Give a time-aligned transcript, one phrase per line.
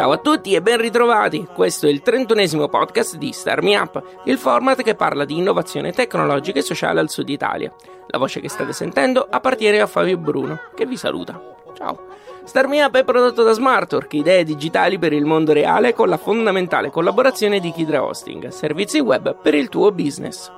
[0.00, 1.46] Ciao a tutti e ben ritrovati.
[1.52, 5.92] Questo è il trentunesimo podcast di Star Me Up, il format che parla di innovazione
[5.92, 7.70] tecnologica e sociale al sud Italia.
[8.06, 11.38] La voce che state sentendo appartiene a Fabio Bruno, che vi saluta.
[11.74, 12.06] Ciao.
[12.44, 16.16] Star Me Up è prodotto da Smartwork, idee digitali per il mondo reale con la
[16.16, 20.50] fondamentale collaborazione di Kidra Hosting, servizi web per il tuo business.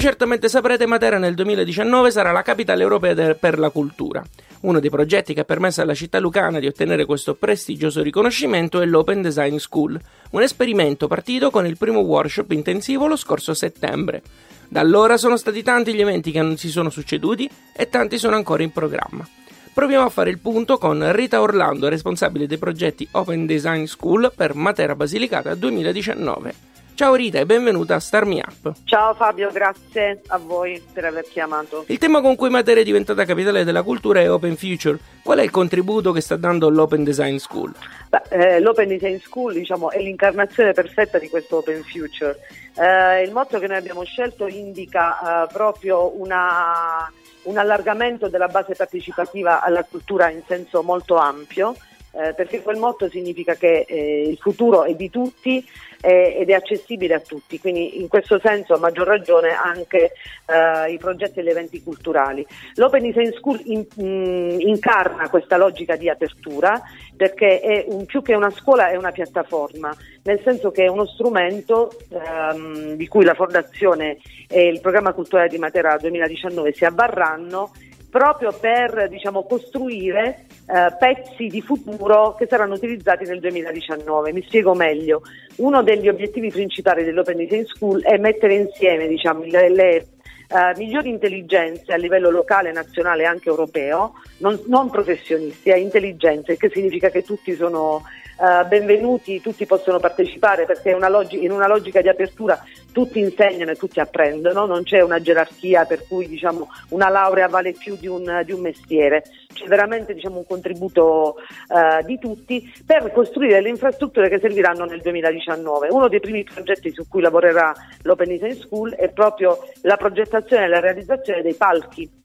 [0.00, 4.24] Come certamente saprete, Matera nel 2019 sarà la capitale europea de- per la cultura.
[4.60, 8.86] Uno dei progetti che ha permesso alla città lucana di ottenere questo prestigioso riconoscimento è
[8.86, 10.00] l'Open Design School,
[10.30, 14.22] un esperimento partito con il primo workshop intensivo lo scorso settembre.
[14.70, 18.36] Da allora sono stati tanti gli eventi che non si sono succeduti e tanti sono
[18.36, 19.28] ancora in programma.
[19.74, 24.54] Proviamo a fare il punto con Rita Orlando, responsabile dei progetti Open Design School per
[24.54, 26.69] Matera Basilicata 2019.
[27.00, 28.74] Ciao Rita e benvenuta a Star Me Up.
[28.84, 31.84] Ciao Fabio, grazie a voi per aver chiamato.
[31.86, 34.98] Il tema con cui Matera è diventata capitale della cultura è Open Future.
[35.22, 37.72] Qual è il contributo che sta dando l'Open Design School?
[38.10, 42.36] Beh, eh, L'Open Design School diciamo, è l'incarnazione perfetta di questo Open Future.
[42.76, 47.10] Eh, il motto che noi abbiamo scelto indica eh, proprio una,
[47.44, 51.74] un allargamento della base partecipativa alla cultura in senso molto ampio.
[52.12, 55.64] Eh, perché quel motto significa che eh, il futuro è di tutti
[56.00, 60.12] eh, ed è accessibile a tutti, quindi in questo senso a maggior ragione anche
[60.46, 62.44] eh, i progetti e gli eventi culturali.
[62.74, 66.82] L'Open Design School in, mh, incarna questa logica di apertura
[67.16, 69.94] perché è un, più che una scuola è una piattaforma,
[70.24, 75.48] nel senso che è uno strumento ehm, di cui la Fondazione e il Programma Culturale
[75.48, 77.70] di Matera 2019 si avvarranno
[78.10, 84.32] proprio per diciamo, costruire eh, pezzi di futuro che saranno utilizzati nel 2019.
[84.32, 85.22] Mi spiego meglio.
[85.56, 90.06] Uno degli obiettivi principali dell'Open Design School è mettere insieme diciamo, le, le
[90.50, 96.56] Uh, migliori intelligenze a livello locale, nazionale e anche europeo, non, non professionisti, a intelligenze,
[96.56, 98.02] che significa che tutti sono
[98.40, 102.58] uh, benvenuti, tutti possono partecipare perché una log- in una logica di apertura
[102.92, 107.72] tutti insegnano e tutti apprendono, non c'è una gerarchia per cui diciamo, una laurea vale
[107.72, 111.36] più di un, di un mestiere, c'è veramente diciamo, un contributo
[111.68, 115.88] uh, di tutti per costruire le infrastrutture che serviranno nel 2019.
[115.90, 120.68] Uno dei primi progetti su cui lavorerà l'Open Design School è proprio la progettazione e
[120.68, 122.18] la realizzazione dei palchi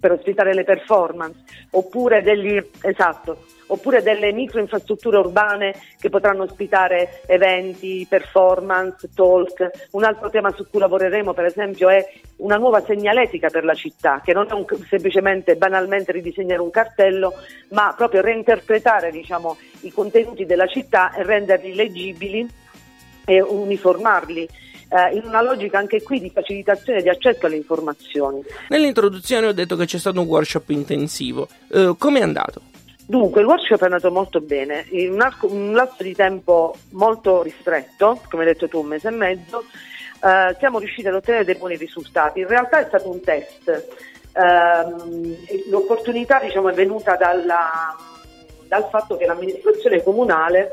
[0.00, 1.38] per ospitare le performance
[1.70, 9.88] oppure degli esatto oppure delle microinfrastrutture urbane che potranno ospitare eventi, performance, talk.
[9.92, 12.04] Un altro tema su cui lavoreremo per esempio è
[12.36, 17.34] una nuova segnaletica per la città, che non è un, semplicemente banalmente ridisegnare un cartello,
[17.70, 22.48] ma proprio reinterpretare diciamo, i contenuti della città e renderli leggibili
[23.24, 24.48] e uniformarli
[24.90, 28.42] eh, in una logica anche qui di facilitazione di accesso alle informazioni.
[28.68, 31.48] Nell'introduzione ho detto che c'è stato un workshop intensivo.
[31.68, 32.62] Eh, Come è andato?
[33.06, 37.42] Dunque, il workshop è andato molto bene, in un, arco, un lasso di tempo molto
[37.42, 39.64] ristretto, come hai detto tu, un mese e mezzo,
[40.22, 42.38] eh, siamo riusciti ad ottenere dei buoni risultati.
[42.38, 43.68] In realtà è stato un test.
[43.68, 47.96] Eh, l'opportunità diciamo, è venuta dalla,
[48.68, 50.70] dal fatto che l'amministrazione comunale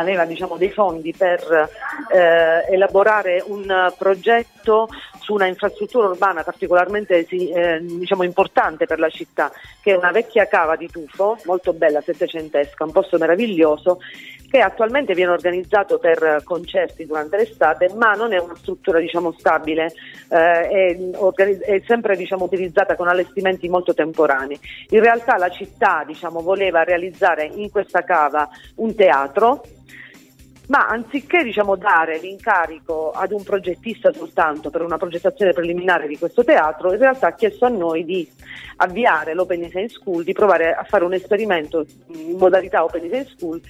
[0.00, 1.68] aveva diciamo, dei fondi per
[2.12, 4.88] eh, elaborare un progetto
[5.20, 10.46] su una infrastruttura urbana particolarmente eh, diciamo, importante per la città, che è una vecchia
[10.46, 14.00] cava di tufo, molto bella, settecentesca, un posto meraviglioso,
[14.50, 19.92] che attualmente viene organizzato per concerti durante l'estate, ma non è una struttura diciamo, stabile,
[20.28, 20.98] eh, è,
[21.60, 24.58] è, sempre diciamo, utilizzata con allestimenti molto temporanei.
[24.88, 29.62] In realtà la città diciamo, voleva realizzare in questa cava un teatro
[30.70, 36.44] ma anziché diciamo, dare l'incarico ad un progettista soltanto per una progettazione preliminare di questo
[36.44, 38.28] teatro, in realtà ha chiesto a noi di
[38.76, 41.84] avviare l'Open Design School, di provare a fare un esperimento
[42.14, 43.60] in modalità Open Design School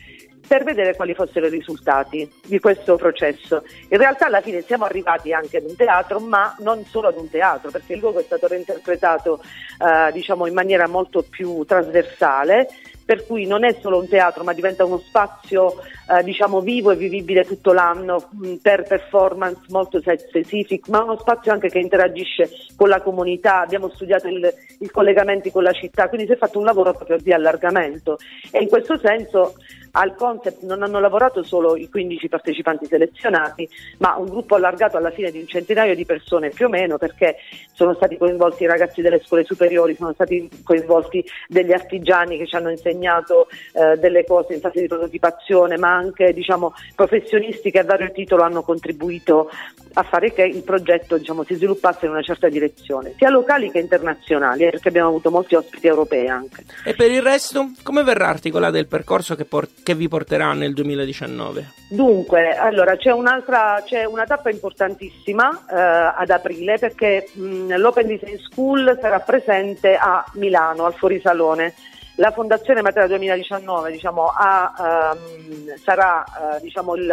[0.46, 3.62] per vedere quali fossero i risultati di questo processo.
[3.88, 7.30] In realtà alla fine siamo arrivati anche ad un teatro, ma non solo ad un
[7.30, 12.68] teatro, perché il luogo è stato reinterpretato eh, diciamo, in maniera molto più trasversale
[13.10, 16.96] per cui non è solo un teatro ma diventa uno spazio eh, diciamo vivo e
[16.96, 22.88] vivibile tutto l'anno mh, per performance molto specific, ma uno spazio anche che interagisce con
[22.88, 26.92] la comunità, abbiamo studiato i collegamenti con la città, quindi si è fatto un lavoro
[26.92, 28.18] proprio di allargamento.
[28.50, 29.54] E in questo senso
[29.92, 33.68] al concept non hanno lavorato solo i 15 partecipanti selezionati,
[33.98, 37.36] ma un gruppo allargato alla fine di un centinaio di persone più o meno, perché
[37.72, 42.56] sono stati coinvolti i ragazzi delle scuole superiori, sono stati coinvolti degli artigiani che ci
[42.56, 47.84] hanno insegnato eh, delle cose in fase di prototipazione, ma anche diciamo, professionisti che a
[47.84, 49.50] vario titolo hanno contribuito
[49.92, 53.78] a fare che il progetto diciamo, si sviluppasse in una certa direzione, sia locali che
[53.78, 56.64] internazionali, eh, perché abbiamo avuto molti ospiti europei anche.
[56.84, 60.72] E per il resto, come verrà articolato il percorso che, por- che vi porterà nel
[60.74, 61.72] 2019?
[61.90, 68.36] Dunque, allora c'è un'altra, c'è una tappa importantissima eh, ad aprile perché mh, l'Open Design
[68.36, 71.74] School sarà presente a Milano, al Fuorisalone.
[72.20, 77.10] La Fondazione Matera 2019 diciamo, ha, ehm, sarà eh, diciamo, il,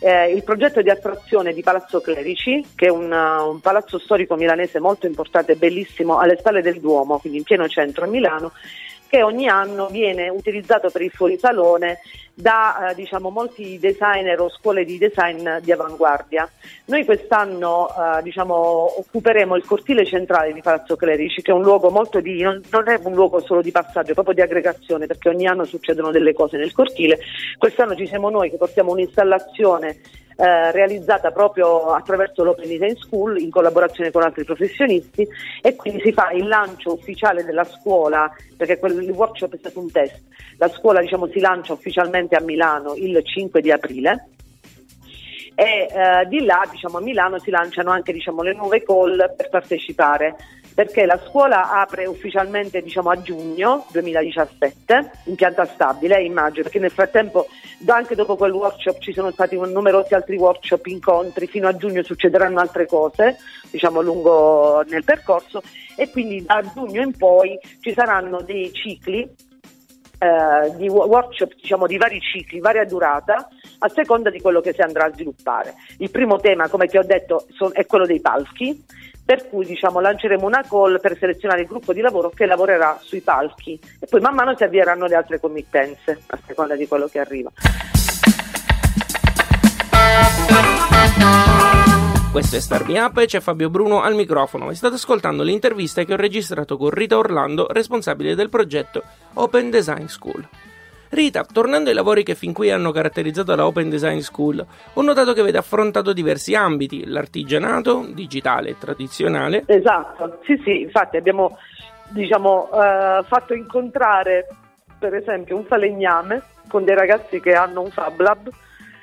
[0.00, 4.80] eh, il, progetto di attrazione di Palazzo Clerici, che è un, un, palazzo storico milanese
[4.80, 8.52] molto importante e bellissimo alle spalle del Duomo, quindi in pieno centro a Milano,
[9.06, 11.98] che ogni anno viene utilizzato per il fuorisalone
[12.34, 16.48] da eh, diciamo, molti designer o scuole di design di avanguardia.
[16.86, 18.54] Noi quest'anno eh, diciamo,
[18.98, 22.88] occuperemo il cortile centrale di Palazzo Clerici, che è un luogo molto di, non, non,
[22.88, 26.32] è un luogo solo di passaggio, è proprio di aggregazione, perché ogni anno succedono delle
[26.32, 27.18] cose nel cortile.
[27.58, 30.00] Quest'anno ci siamo noi che portiamo un'installazione
[30.36, 35.26] eh, realizzata proprio attraverso l'Open Design School in collaborazione con altri professionisti
[35.60, 39.90] e quindi si fa il lancio ufficiale della scuola perché quel, workshop è stato un
[39.90, 40.20] test.
[40.58, 44.28] La scuola diciamo, si lancia ufficialmente a Milano il 5 di aprile.
[45.54, 49.48] E eh, di là diciamo, a Milano si lanciano anche diciamo, le nuove call per
[49.50, 50.36] partecipare
[50.74, 56.90] perché la scuola apre ufficialmente diciamo, a giugno 2017 in pianta stabile, immagino, perché nel
[56.90, 57.46] frattempo
[57.86, 62.60] anche dopo quel workshop ci sono stati numerosi altri workshop, incontri, fino a giugno succederanno
[62.60, 63.36] altre cose
[63.70, 65.62] diciamo, lungo nel percorso
[65.96, 69.28] e quindi da giugno in poi ci saranno dei cicli
[70.22, 73.48] eh, di workshop diciamo, di vari cicli, varia durata,
[73.78, 75.74] a seconda di quello che si andrà a sviluppare.
[75.98, 78.84] Il primo tema, come ti ho detto, son, è quello dei palchi,
[79.24, 83.20] per cui diciamo, lanceremo una call per selezionare il gruppo di lavoro che lavorerà sui
[83.20, 87.18] palchi e poi man mano si avvieranno le altre committenze a seconda di quello che
[87.18, 87.50] arriva.
[92.32, 96.14] Questo è Star Me Up e c'è Fabio Bruno al microfono state ascoltando l'intervista che
[96.14, 99.02] ho registrato con Rita Orlando, responsabile del progetto
[99.34, 100.48] Open Design School.
[101.10, 104.64] Rita, tornando ai lavori che fin qui hanno caratterizzato la Open Design School,
[104.94, 109.64] ho notato che avete affrontato diversi ambiti, l'artigianato, digitale e tradizionale.
[109.66, 111.58] Esatto, sì sì, infatti abbiamo
[112.08, 114.46] diciamo, eh, fatto incontrare
[114.98, 118.48] per esempio un falegname con dei ragazzi che hanno un Fab Lab.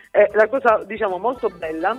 [0.10, 1.96] Eh, la cosa diciamo molto bella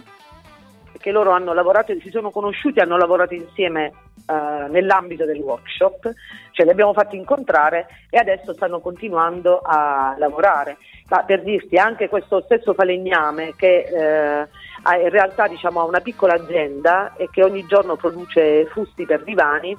[0.98, 3.92] che loro hanno lavorato, si sono conosciuti, hanno lavorato insieme
[4.26, 6.12] uh, nell'ambito del workshop,
[6.50, 10.76] cioè li abbiamo fatti incontrare e adesso stanno continuando a lavorare.
[11.08, 14.48] Ma per dirti, anche questo stesso falegname che eh,
[14.82, 19.24] ha in realtà diciamo, ha una piccola azienda e che ogni giorno produce fusti per
[19.24, 19.76] divani,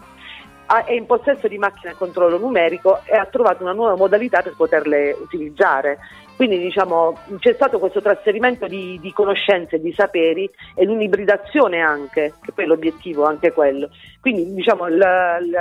[0.80, 4.56] è in possesso di macchine a controllo numerico e ha trovato una nuova modalità per
[4.56, 6.00] poterle utilizzare.
[6.36, 12.52] Quindi diciamo, c'è stato questo trasferimento di, di conoscenze, di saperi e l'unibridazione anche, che
[12.52, 13.90] poi l'obiettivo è anche quello.
[14.20, 15.56] Quindi diciamo, il, il,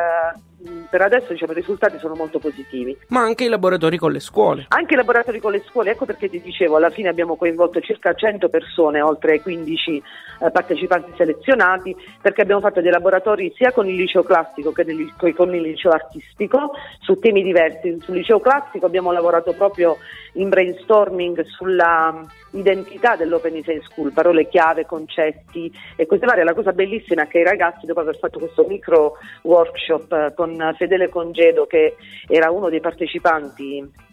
[0.88, 2.96] per adesso diciamo, i risultati sono molto positivi.
[3.08, 4.66] Ma anche i laboratori con le scuole.
[4.68, 8.12] Anche i laboratori con le scuole, ecco perché ti dicevo, alla fine abbiamo coinvolto circa
[8.12, 10.02] 100 persone, oltre ai 15
[10.40, 15.12] eh, partecipanti selezionati, perché abbiamo fatto dei laboratori sia con il liceo classico che nel,
[15.34, 17.96] con il liceo artistico su temi diversi.
[18.00, 19.96] Sul liceo classico abbiamo lavorato proprio
[20.34, 26.44] in brainstorming sulla identità dell'Open Design School, parole chiave, concetti e queste varie.
[26.44, 30.74] La cosa bellissima è che i ragazzi, dopo aver fatto questo micro workshop eh, con
[30.76, 34.08] Fedele Congedo, che era uno dei partecipanti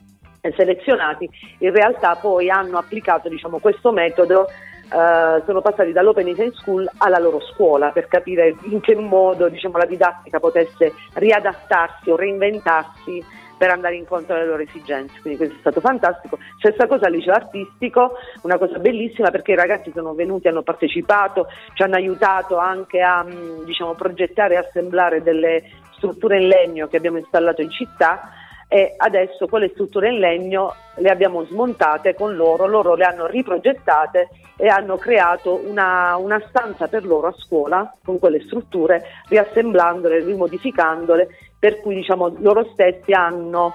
[0.55, 1.29] selezionati,
[1.59, 4.47] in realtà poi hanno applicato diciamo, questo metodo
[4.89, 9.77] Uh, sono passati dall'Open Design School alla loro scuola per capire in che modo diciamo,
[9.77, 13.21] la didattica potesse riadattarsi o reinventarsi
[13.57, 15.19] per andare incontro alle loro esigenze.
[15.19, 16.37] Quindi questo è stato fantastico.
[16.59, 18.13] Stessa cosa al liceo artistico,
[18.43, 23.23] una cosa bellissima perché i ragazzi sono venuti, hanno partecipato, ci hanno aiutato anche a
[23.23, 25.63] mm, diciamo, progettare e assemblare delle
[25.97, 28.31] strutture in legno che abbiamo installato in città
[28.69, 34.29] e adesso quelle strutture in legno le abbiamo smontate con loro, loro le hanno riprogettate
[34.57, 41.29] e hanno creato una, una stanza per loro a scuola con quelle strutture, riassemblandole, rimodificandole
[41.59, 43.73] per cui diciamo, loro stessi hanno,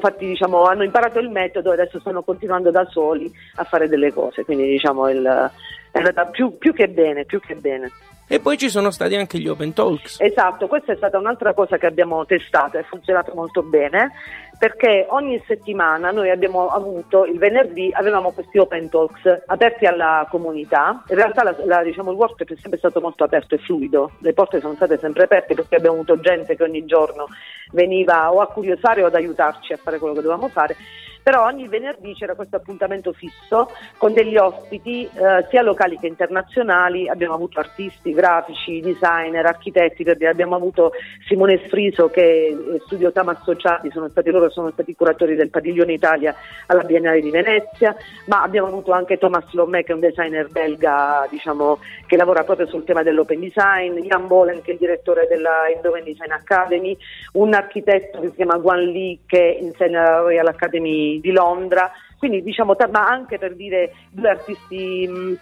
[0.00, 4.12] fatti, diciamo, hanno, imparato il metodo e adesso stanno continuando da soli a fare delle
[4.12, 5.50] cose, quindi diciamo, il,
[5.90, 7.90] è andata più, più che bene, più che bene.
[8.26, 10.20] E poi ci sono stati anche gli Open Talks.
[10.20, 14.12] Esatto, questa è stata un'altra cosa che abbiamo testato, è funzionato molto bene
[14.58, 21.02] perché ogni settimana noi abbiamo avuto, il venerdì avevamo questi open talks aperti alla comunità,
[21.08, 24.32] in realtà la, la, diciamo, il workshop è sempre stato molto aperto e fluido, le
[24.32, 27.26] porte sono state sempre aperte perché abbiamo avuto gente che ogni giorno
[27.72, 30.76] veniva o a curiosare o ad aiutarci a fare quello che dovevamo fare
[31.24, 37.08] però ogni venerdì c'era questo appuntamento fisso con degli ospiti eh, sia locali che internazionali,
[37.08, 40.92] abbiamo avuto artisti, grafici, designer, architetti, abbiamo avuto
[41.26, 45.94] Simone Sfriso che è Studio Tama Associati, sono stati loro sono stati curatori del Padiglione
[45.94, 46.34] Italia
[46.66, 51.26] alla Biennale di Venezia, ma abbiamo avuto anche Thomas Lomé che è un designer belga
[51.30, 55.70] diciamo, che lavora proprio sul tema dell'open design, Jan Bolen che è il direttore della
[55.74, 56.94] Indoven Design Academy,
[57.32, 62.42] un architetto che si chiama Guan Li che insegna alla Royal Academy di, Londra, quindi
[62.42, 65.38] diciamo, ma anche per dire due artisti mh,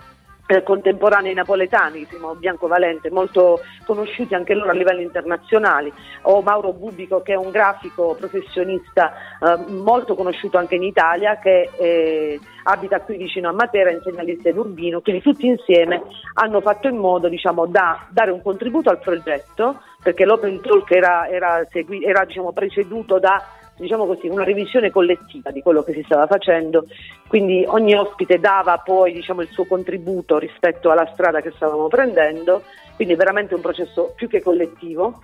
[0.46, 6.72] eh, contemporanei napoletani, Simo Bianco Valente, molto conosciuti anche loro a livello internazionale, o Mauro
[6.72, 13.00] Bubico che è un grafico professionista eh, molto conosciuto anche in Italia che eh, abita
[13.00, 16.02] qui vicino a Matera, insegna l'Iste d'Urbino, quindi tutti insieme
[16.34, 21.28] hanno fatto in modo diciamo, da dare un contributo al progetto perché l'Open Talk era,
[21.28, 23.40] era, segui- era diciamo, preceduto da
[23.82, 26.86] diciamo così, una revisione collettiva di quello che si stava facendo,
[27.26, 32.62] quindi ogni ospite dava poi diciamo, il suo contributo rispetto alla strada che stavamo prendendo,
[32.94, 35.18] quindi veramente un processo più che collettivo.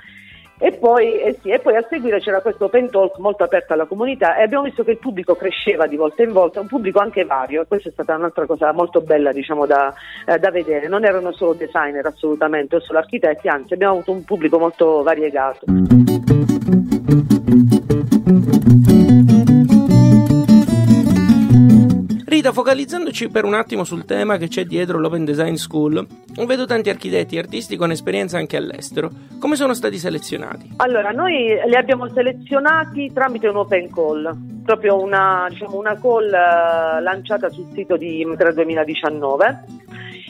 [0.60, 3.84] E poi, eh sì, e poi, a seguire c'era questo open talk molto aperto alla
[3.84, 7.24] comunità e abbiamo visto che il pubblico cresceva di volta in volta, un pubblico anche
[7.24, 9.94] vario e questa è stata un'altra cosa molto bella diciamo, da,
[10.26, 14.24] eh, da, vedere, non erano solo designer assolutamente o solo architetti, anzi abbiamo avuto un
[14.24, 15.66] pubblico molto variegato.
[22.48, 26.06] Rita, focalizzandoci per un attimo sul tema che c'è dietro l'Open Design School,
[26.46, 29.10] vedo tanti architetti e artisti con esperienza anche all'estero.
[29.38, 30.72] Come sono stati selezionati?
[30.76, 37.02] Allora, noi li abbiamo selezionati tramite un open call, proprio una, diciamo, una call uh,
[37.02, 39.64] lanciata sul sito di Metra 2019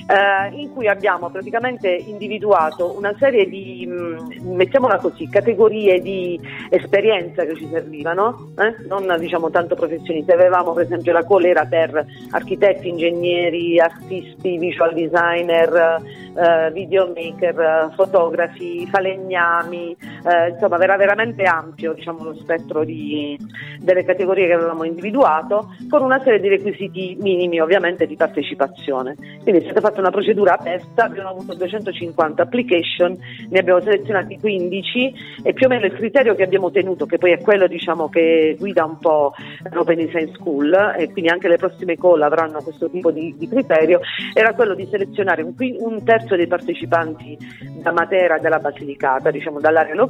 [0.08, 7.44] eh, in cui abbiamo praticamente individuato una serie di, mm, mettiamola così, categorie di esperienza
[7.44, 8.86] che ci servivano, eh?
[8.86, 10.32] non diciamo tanto professionisti.
[10.32, 16.02] Avevamo per esempio la colera per architetti, ingegneri, artisti, visual designer,
[16.34, 19.94] eh, videomaker, fotografi, falegnami,
[20.24, 23.36] eh, insomma era veramente ampio diciamo, lo spettro di,
[23.80, 29.14] delle categorie che avevamo individuato con una serie di requisiti minimi ovviamente di partecipazione.
[29.42, 33.16] Quindi è stata fatta una procedura aperta, abbiamo avuto 250 application,
[33.48, 37.32] ne abbiamo selezionati 15 e più o meno il criterio che abbiamo tenuto, che poi
[37.32, 39.32] è quello diciamo, che guida un po'
[39.70, 44.00] l'Open Design School e quindi anche le prossime call avranno questo tipo di, di criterio,
[44.32, 47.36] era quello di selezionare un, un, terzo dei partecipanti
[47.82, 50.07] da Matera e dalla Basilicata, diciamo dall'area locale,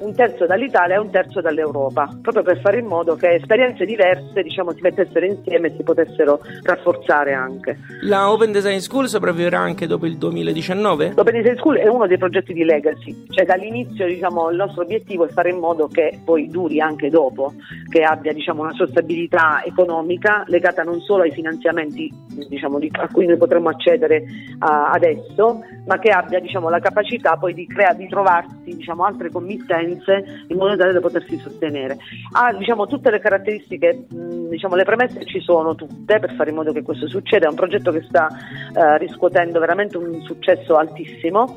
[0.00, 4.42] un terzo dall'Italia e un terzo dall'Europa, proprio per fare in modo che esperienze diverse
[4.42, 7.78] diciamo, si mettessero insieme e si potessero rafforzare anche.
[8.02, 11.12] La Open Design School sopravviverà anche dopo il 2019?
[11.16, 15.24] L'Open Design School è uno dei progetti di legacy, cioè dall'inizio diciamo, il nostro obiettivo
[15.24, 17.54] è fare in modo che poi duri anche dopo,
[17.88, 22.12] che abbia diciamo, una sostenibilità economica legata non solo ai finanziamenti
[22.48, 27.36] diciamo, di, a cui noi potremmo accedere uh, adesso, ma che abbia diciamo, la capacità
[27.36, 31.96] poi di, crea- di trovarsi diciamo, altre committenze in modo tale da potersi sostenere.
[32.32, 36.56] Ha diciamo, tutte le caratteristiche, mh, diciamo, le premesse ci sono tutte per fare in
[36.56, 41.56] modo che questo succeda, è un progetto che sta uh, riscuotendo veramente un successo altissimo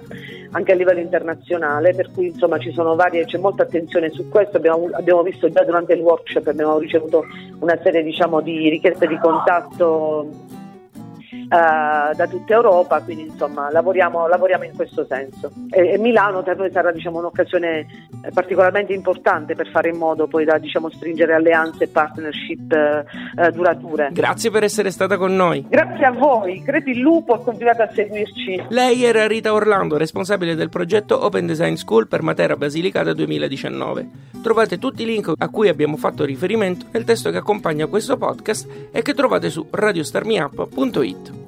[0.53, 4.57] anche a livello internazionale, per cui insomma ci sono varie, c'è molta attenzione su questo,
[4.57, 7.25] abbiamo, abbiamo visto già durante il workshop, abbiamo ricevuto
[7.59, 10.59] una serie diciamo, di richieste di contatto
[11.51, 15.51] uh, da tutta Europa, quindi insomma lavoriamo, lavoriamo in questo senso.
[15.69, 20.27] E, e, Milano per noi sarà diciamo, un'occasione eh, particolarmente importante per fare in modo
[20.27, 23.05] poi da diciamo, stringere alleanze e partnership
[23.35, 24.09] uh, durature.
[24.11, 25.65] Grazie per essere stata con noi.
[25.67, 28.65] Grazie a voi, Creti il lupo e continuate a seguirci.
[28.69, 34.29] Lei era Rita Orlando, responsabile del progetto Open Design School per Matera Basilicata 2019.
[34.41, 38.89] Trovate tutti i link a cui abbiamo fatto riferimento nel testo che accompagna questo podcast
[38.91, 41.40] e che trovate su radiostarmiup.it.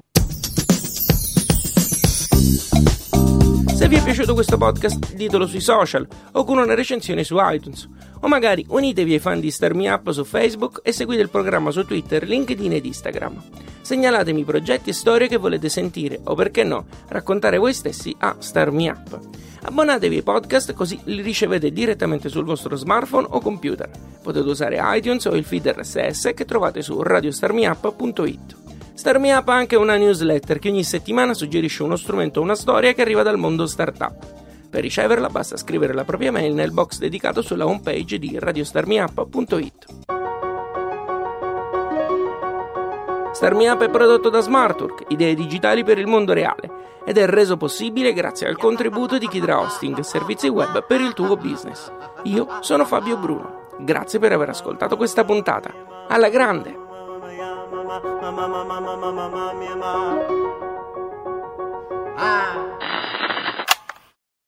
[2.43, 7.87] Se vi è piaciuto questo podcast, ditelo sui social o con una recensione su iTunes.
[8.19, 11.71] O magari unitevi ai fan di Star Me Up su Facebook e seguite il programma
[11.71, 13.41] su Twitter, LinkedIn ed Instagram.
[13.81, 18.71] Segnalatemi progetti e storie che volete sentire o perché no, raccontare voi stessi a Star
[18.71, 19.19] Me Up.
[19.63, 23.89] Abbonatevi ai podcast così li ricevete direttamente sul vostro smartphone o computer.
[24.21, 28.72] Potete usare iTunes o il feed RSS che trovate su radiostarmiup.it.
[28.95, 32.55] Star Me Up ha anche una newsletter che ogni settimana suggerisce uno strumento o una
[32.55, 34.15] storia che arriva dal mondo startup.
[34.69, 39.85] Per riceverla basta scrivere la propria mail nel box dedicato sulla homepage di radiostarmiup.it.
[43.33, 48.13] StarMeUp è prodotto da Smartwork, idee digitali per il mondo reale, ed è reso possibile
[48.13, 51.91] grazie al contributo di Kidra Hosting, servizi web per il tuo business.
[52.23, 53.69] Io sono Fabio Bruno.
[53.79, 56.05] Grazie per aver ascoltato questa puntata.
[56.07, 56.92] Alla grande!
[57.83, 59.93] mama mama mama mama mama mama mama.
[62.17, 63.12] Ah.